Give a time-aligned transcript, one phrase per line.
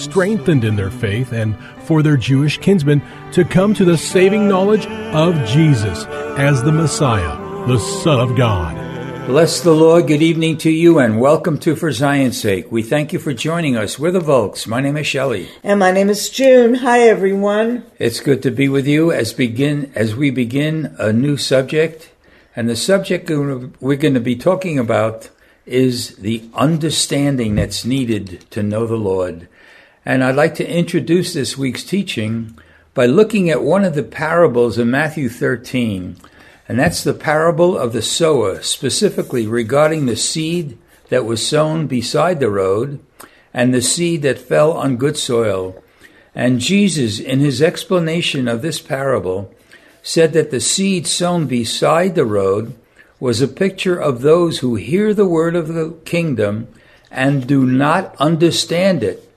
[0.00, 4.86] strengthened in their faith and for their Jewish kinsmen to come to the saving knowledge
[4.86, 6.06] of Jesus
[6.38, 8.76] as the Messiah, the Son of God.
[9.26, 10.08] Bless the Lord.
[10.08, 12.72] Good evening to you and welcome to For Zion's Sake.
[12.72, 13.98] We thank you for joining us.
[13.98, 14.66] We're the Volks.
[14.66, 15.48] My name is Shelley.
[15.62, 16.74] And my name is June.
[16.74, 17.84] Hi everyone.
[17.98, 22.10] It's good to be with you as begin as we begin a new subject.
[22.56, 25.30] And the subject we're going to be talking about
[25.64, 29.46] is the understanding that's needed to know the Lord.
[30.04, 32.58] And I'd like to introduce this week's teaching
[32.94, 36.16] by looking at one of the parables in Matthew 13,
[36.66, 40.78] and that's the parable of the sower, specifically regarding the seed
[41.10, 43.00] that was sown beside the road
[43.52, 45.82] and the seed that fell on good soil.
[46.34, 49.54] And Jesus, in his explanation of this parable,
[50.02, 52.74] said that the seed sown beside the road
[53.18, 56.68] was a picture of those who hear the word of the kingdom
[57.10, 59.29] and do not understand it.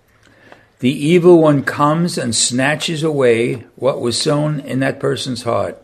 [0.83, 5.81] The evil one comes and snatches away what was sown in that person's heart.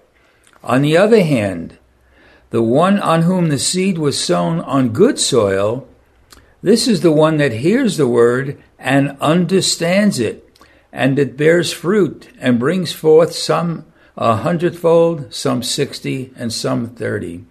[0.61, 1.77] On the other hand,
[2.49, 5.87] the one on whom the seed was sown on good soil,
[6.61, 10.45] this is the one that hears the word and understands it,
[10.91, 13.85] and it bears fruit and brings forth some
[14.17, 17.45] a hundredfold, some sixty, and some thirty.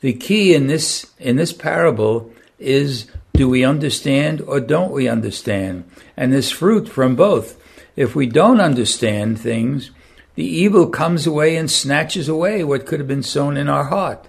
[0.00, 2.30] The key in this in this parable
[2.60, 5.84] is do we understand or don't we understand?
[6.16, 7.60] And there's fruit from both.
[7.96, 9.90] If we don't understand things,
[10.36, 14.28] the evil comes away and snatches away what could have been sown in our heart.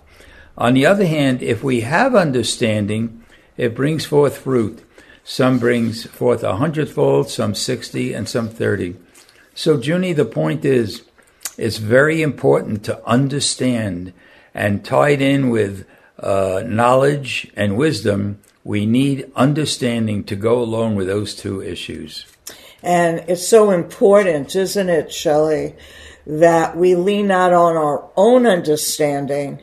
[0.57, 3.23] On the other hand, if we have understanding,
[3.57, 4.83] it brings forth fruit.
[5.23, 8.95] Some brings forth a hundredfold, some sixty, and some thirty.
[9.53, 11.03] So, Junie, the point is,
[11.57, 14.13] it's very important to understand
[14.53, 15.87] and tied in with
[16.19, 22.26] uh, knowledge and wisdom we need understanding to go along with those two issues.
[22.81, 25.76] And it's so important, isn't it, Shelley,
[26.26, 29.62] that we lean not on our own understanding,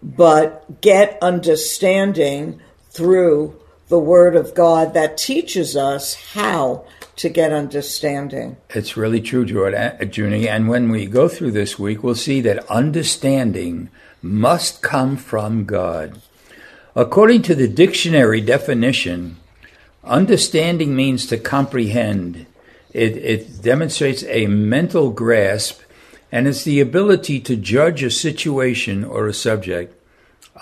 [0.00, 2.60] but get understanding
[2.90, 6.84] through the Word of God that teaches us how
[7.16, 8.56] to get understanding.
[8.70, 10.48] It's really true, Jordan, uh, Junie.
[10.48, 13.90] And when we go through this week, we'll see that understanding
[14.22, 16.20] must come from God.
[16.96, 19.36] According to the dictionary definition,
[20.02, 22.46] understanding means to comprehend.
[22.92, 25.80] It, it demonstrates a mental grasp
[26.32, 29.94] and it's the ability to judge a situation or a subject.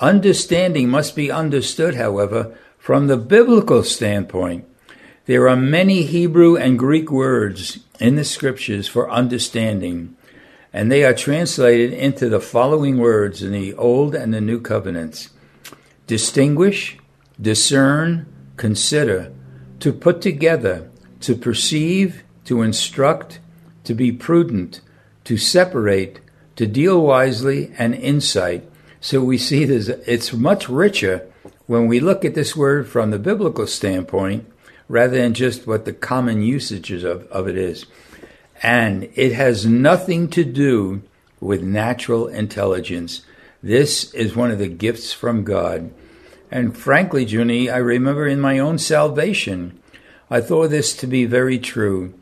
[0.00, 4.64] Understanding must be understood, however, from the biblical standpoint.
[5.26, 10.16] There are many Hebrew and Greek words in the scriptures for understanding,
[10.72, 15.28] and they are translated into the following words in the Old and the New Covenants
[16.08, 16.98] distinguish,
[17.40, 18.26] discern,
[18.56, 19.32] consider,
[19.78, 20.90] to put together,
[21.20, 23.38] to perceive, to instruct,
[23.84, 24.80] to be prudent,
[25.22, 26.20] to separate,
[26.56, 28.68] to deal wisely, and insight.
[29.00, 31.30] So we see this, it's much richer
[31.66, 34.50] when we look at this word from the biblical standpoint
[34.88, 37.86] rather than just what the common usages of, of it is.
[38.62, 41.02] And it has nothing to do
[41.40, 43.22] with natural intelligence.
[43.62, 45.92] This is one of the gifts from God.
[46.50, 49.78] And frankly, Junie, I remember in my own salvation,
[50.30, 52.14] I thought this to be very true.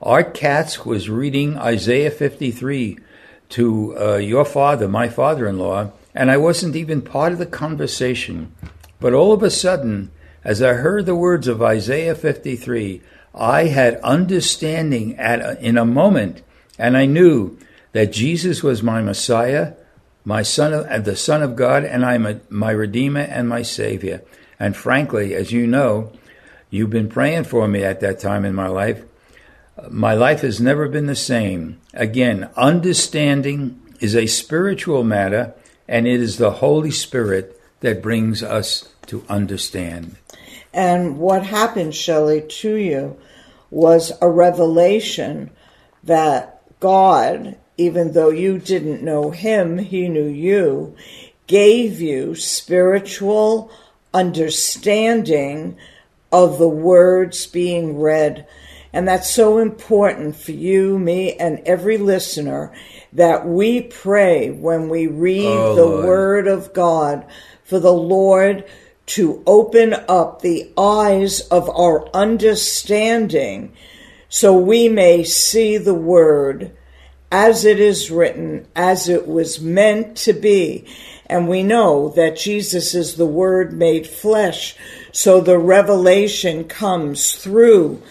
[0.00, 2.98] Art Katz was reading Isaiah 53
[3.50, 7.46] to uh, your father, my father in law, and I wasn't even part of the
[7.46, 8.54] conversation.
[8.98, 10.10] But all of a sudden,
[10.44, 13.00] as I heard the words of Isaiah 53,
[13.34, 16.42] I had understanding at a, in a moment,
[16.78, 17.58] and I knew
[17.92, 19.74] that Jesus was my Messiah,
[20.24, 24.22] my son, of, the Son of God, and I'm a, my Redeemer and my Savior.
[24.58, 26.12] And frankly, as you know,
[26.70, 29.04] you've been praying for me at that time in my life.
[29.90, 31.80] My life has never been the same.
[31.94, 35.54] Again, understanding is a spiritual matter,
[35.88, 40.16] and it is the Holy Spirit that brings us to understand.
[40.72, 43.16] And what happened, Shelley, to you
[43.70, 45.50] was a revelation
[46.04, 50.94] that God, even though you didn't know Him, He knew you,
[51.46, 53.70] gave you spiritual
[54.14, 55.76] understanding
[56.30, 58.46] of the words being read.
[58.92, 62.72] And that's so important for you, me, and every listener
[63.12, 66.06] that we pray when we read oh, the Lord.
[66.06, 67.26] Word of God
[67.64, 68.64] for the Lord
[69.06, 73.74] to open up the eyes of our understanding
[74.28, 76.76] so we may see the Word
[77.32, 80.86] as it is written, as it was meant to be.
[81.26, 84.76] And we know that Jesus is the Word made flesh.
[85.12, 88.02] So the revelation comes through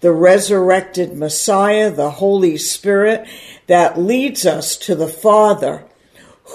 [0.00, 3.26] the resurrected Messiah, the Holy Spirit,
[3.66, 5.84] that leads us to the Father,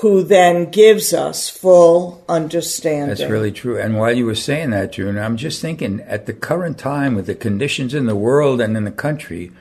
[0.01, 3.17] who then gives us full understanding.
[3.17, 3.77] That's really true.
[3.77, 7.25] And while you were saying that, June, I'm just thinking at the current time with
[7.25, 9.51] the conditions in the world and in the country,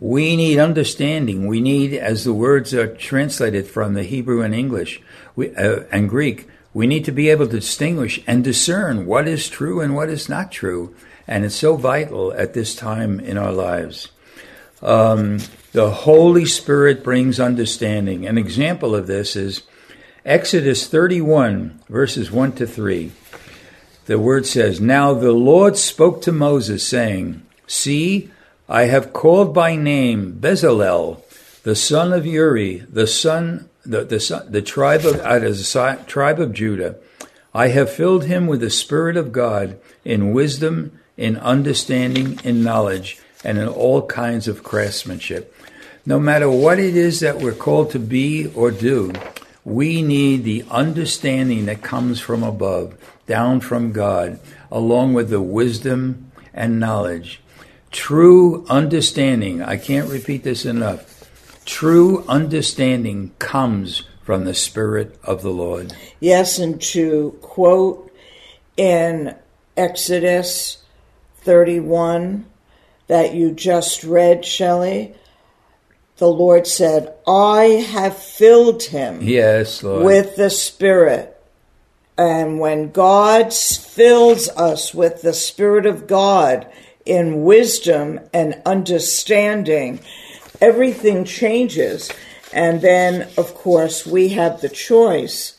[0.00, 1.46] we need understanding.
[1.46, 5.00] We need, as the words are translated from the Hebrew and English
[5.36, 9.48] we, uh, and Greek, we need to be able to distinguish and discern what is
[9.48, 10.94] true and what is not true.
[11.26, 14.08] And it's so vital at this time in our lives.
[14.82, 15.38] Um,
[15.72, 18.26] the Holy Spirit brings understanding.
[18.26, 19.62] An example of this is
[20.24, 23.12] Exodus 31, verses 1 to 3.
[24.06, 28.30] The word says, Now the Lord spoke to Moses, saying, See,
[28.68, 31.20] I have called by name Bezalel,
[31.64, 36.40] the son of Uri, the son, the, the, the tribe of out of the tribe
[36.40, 36.96] of Judah.
[37.52, 43.20] I have filled him with the Spirit of God in wisdom, in understanding, in knowledge,
[43.44, 45.54] and in all kinds of craftsmanship.
[46.06, 49.12] No matter what it is that we're called to be or do,
[49.62, 52.96] we need the understanding that comes from above,
[53.26, 54.40] down from God,
[54.70, 57.42] along with the wisdom and knowledge
[57.94, 61.30] True understanding, I can't repeat this enough.
[61.64, 65.94] True understanding comes from the Spirit of the Lord.
[66.18, 68.12] Yes, and to quote
[68.76, 69.36] in
[69.76, 70.82] Exodus
[71.42, 72.46] 31
[73.06, 75.14] that you just read, Shelley,
[76.16, 80.04] the Lord said, I have filled him yes, Lord.
[80.04, 81.30] with the Spirit.
[82.18, 86.66] And when God fills us with the Spirit of God,
[87.06, 90.00] in wisdom and understanding,
[90.60, 92.10] everything changes.
[92.52, 95.56] And then, of course, we have the choice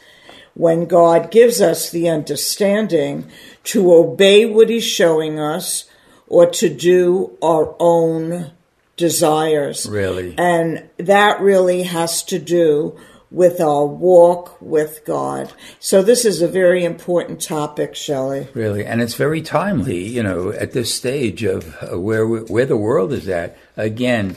[0.54, 3.30] when God gives us the understanding
[3.66, 5.86] to obey what He's showing us
[6.28, 8.52] or to do our own
[8.98, 9.88] desires.
[9.88, 10.36] Really?
[10.38, 12.98] And that really has to do
[13.32, 15.52] with our walk with God.
[15.80, 18.48] So this is a very important topic, Shelley.
[18.54, 22.66] Really, and it's very timely, you know, at this stage of uh, where we, where
[22.66, 23.58] the world is at.
[23.76, 24.36] Again,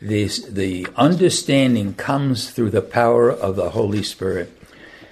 [0.00, 4.50] this the understanding comes through the power of the Holy Spirit.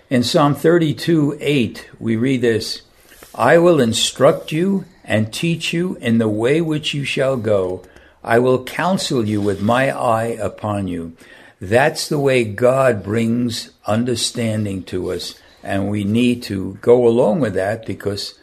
[0.08, 2.82] In Psalm 32, 8, we read this,
[3.32, 7.84] I will instruct you and teach you in the way which you shall go.
[8.24, 11.16] I will counsel you with my eye upon you.
[11.60, 17.52] That's the way God brings understanding to us, and we need to go along with
[17.54, 18.38] that because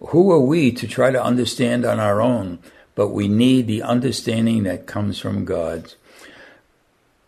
[0.00, 2.60] who are we to try to understand on our own?
[2.94, 5.94] But we need the understanding that comes from God.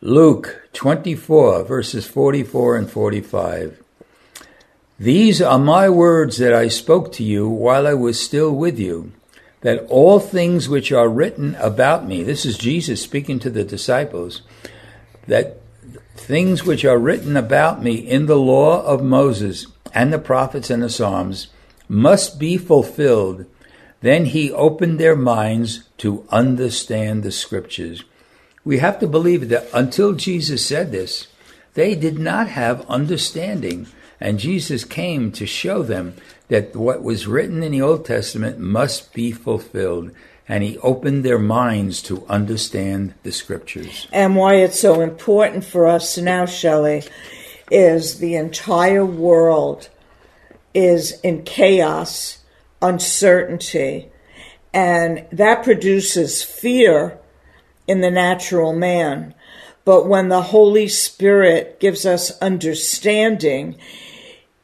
[0.00, 3.82] Luke 24, verses 44 and 45.
[4.98, 9.12] These are my words that I spoke to you while I was still with you,
[9.62, 14.42] that all things which are written about me, this is Jesus speaking to the disciples,
[15.26, 15.60] that
[16.16, 20.82] things which are written about me in the law of Moses and the prophets and
[20.82, 21.48] the Psalms
[21.88, 23.46] must be fulfilled.
[24.00, 28.04] Then he opened their minds to understand the scriptures.
[28.64, 31.28] We have to believe that until Jesus said this,
[31.74, 33.86] they did not have understanding.
[34.20, 36.14] And Jesus came to show them
[36.48, 40.12] that what was written in the Old Testament must be fulfilled.
[40.48, 44.06] And he opened their minds to understand the scriptures.
[44.12, 47.02] And why it's so important for us now, Shelley,
[47.70, 49.88] is the entire world
[50.74, 52.38] is in chaos,
[52.82, 54.10] uncertainty,
[54.72, 57.18] and that produces fear
[57.86, 59.34] in the natural man.
[59.84, 63.76] But when the Holy Spirit gives us understanding,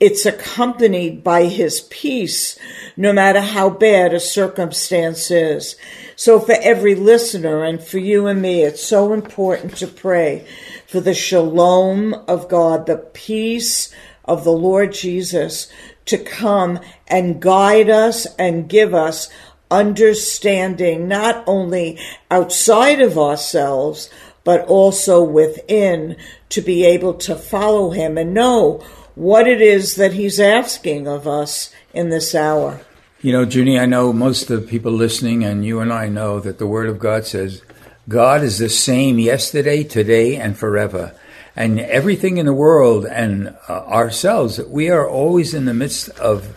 [0.00, 2.58] it's accompanied by his peace,
[2.96, 5.76] no matter how bad a circumstance is.
[6.16, 10.46] So for every listener and for you and me, it's so important to pray
[10.86, 15.70] for the shalom of God, the peace of the Lord Jesus
[16.06, 19.28] to come and guide us and give us
[19.70, 21.98] understanding, not only
[22.30, 24.10] outside of ourselves,
[24.42, 26.16] but also within
[26.48, 28.82] to be able to follow him and know
[29.14, 32.80] what it is that he's asking of us in this hour.
[33.22, 36.40] You know, Junie, I know most of the people listening, and you and I know
[36.40, 37.62] that the Word of God says
[38.08, 41.14] God is the same yesterday, today, and forever.
[41.54, 46.56] And everything in the world and uh, ourselves, we are always in the midst of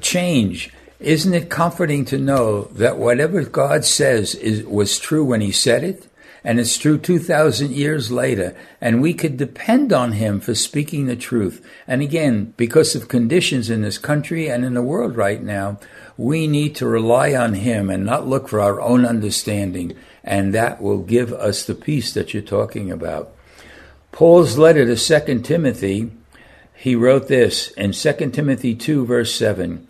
[0.00, 0.70] change.
[1.00, 5.82] Isn't it comforting to know that whatever God says is, was true when He said
[5.82, 6.06] it?
[6.44, 11.16] And it's true 2,000 years later, and we could depend on him for speaking the
[11.16, 11.66] truth.
[11.86, 15.80] And again, because of conditions in this country and in the world right now,
[16.18, 20.82] we need to rely on him and not look for our own understanding, and that
[20.82, 23.34] will give us the peace that you're talking about.
[24.12, 26.12] Paul's letter to 2 Timothy,
[26.74, 29.88] he wrote this in 2 Timothy 2, verse 7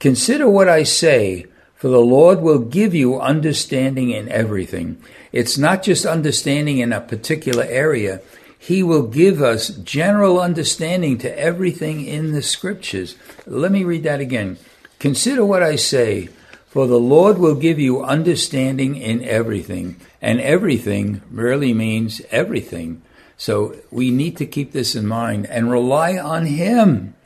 [0.00, 1.46] Consider what I say,
[1.82, 5.02] for the Lord will give you understanding in everything.
[5.32, 8.20] It's not just understanding in a particular area.
[8.56, 13.16] He will give us general understanding to everything in the scriptures.
[13.46, 14.58] Let me read that again.
[15.00, 16.28] Consider what I say,
[16.68, 19.96] for the Lord will give you understanding in everything.
[20.20, 23.02] And everything really means everything.
[23.36, 27.16] So we need to keep this in mind and rely on Him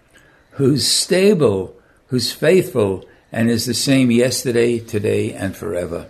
[0.53, 3.05] who's stable, who's faithful,
[3.37, 6.09] and is the same yesterday, today, and forever.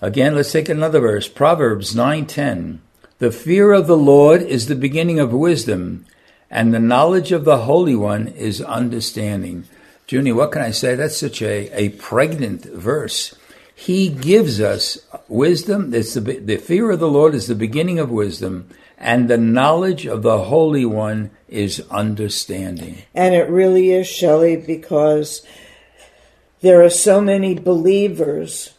[0.00, 1.28] Again, let's take another verse.
[1.28, 2.80] Proverbs 9:10.
[3.18, 6.06] The fear of the Lord is the beginning of wisdom,
[6.50, 9.64] and the knowledge of the Holy One is understanding.
[10.08, 10.94] Junie, what can I say?
[10.94, 13.34] That's such a, a pregnant verse.
[13.74, 14.96] He gives us
[15.28, 15.92] wisdom.
[15.92, 18.66] It's the, the fear of the Lord is the beginning of wisdom,
[18.96, 23.02] and the knowledge of the Holy One is understanding.
[23.14, 25.44] And it really is, Shelley, because
[26.60, 28.74] there are so many believers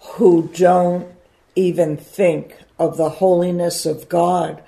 [0.00, 1.08] who don't
[1.56, 4.62] even think of the holiness of God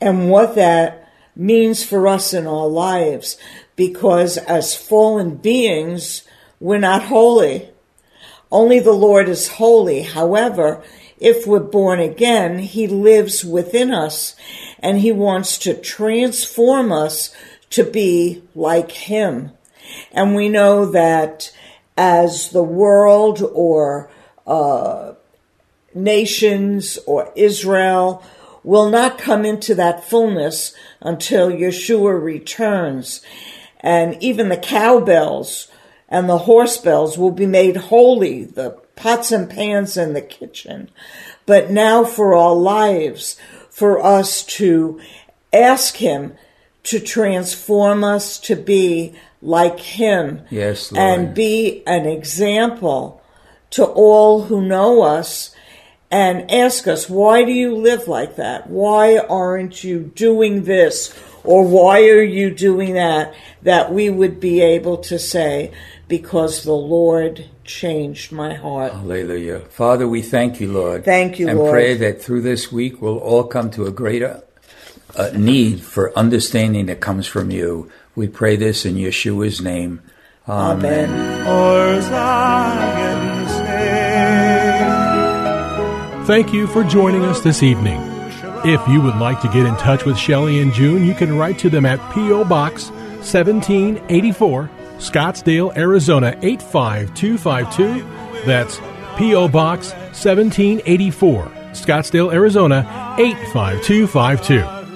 [0.00, 3.36] and what that means for us in our lives
[3.76, 6.22] because as fallen beings,
[6.60, 7.70] we're not holy.
[8.50, 10.02] Only the Lord is holy.
[10.02, 10.82] However,
[11.18, 14.36] if we're born again, He lives within us
[14.78, 17.34] and He wants to transform us
[17.70, 19.52] to be like Him.
[20.12, 21.52] And we know that
[21.96, 24.10] as the world or
[24.46, 25.14] uh,
[25.94, 28.22] nations or Israel
[28.62, 33.22] will not come into that fullness until Yeshua returns.
[33.80, 35.68] And even the cowbells
[36.08, 40.90] and the horse bells will be made holy, the pots and pans in the kitchen.
[41.46, 43.36] But now for our lives,
[43.70, 45.00] for us to
[45.52, 46.34] ask Him
[46.86, 50.42] to transform us to be like Him.
[50.50, 51.02] Yes, Lord.
[51.02, 53.22] And be an example
[53.70, 55.54] to all who know us
[56.10, 58.70] and ask us, why do you live like that?
[58.70, 61.12] Why aren't you doing this?
[61.42, 63.34] Or why are you doing that?
[63.62, 65.72] That we would be able to say,
[66.06, 68.92] because the Lord changed my heart.
[68.92, 69.60] Hallelujah.
[69.60, 71.04] Father, we thank you, Lord.
[71.04, 71.72] Thank you, and Lord.
[71.72, 74.44] pray that through this week we'll all come to a greater
[75.14, 77.90] uh, need for understanding that comes from you.
[78.14, 80.02] We pray this in Yeshua's name.
[80.48, 81.10] Amen.
[81.10, 81.44] Amen.
[81.44, 83.66] For Zion's sake.
[86.26, 88.00] Thank you for joining us this evening.
[88.64, 91.58] If you would like to get in touch with Shelley and June, you can write
[91.60, 92.44] to them at P.O.
[92.44, 98.04] Box 1784, Scottsdale, Arizona 85252.
[98.44, 98.80] That's
[99.18, 99.48] P.O.
[99.48, 104.75] Box 1784, Scottsdale, Arizona 85252.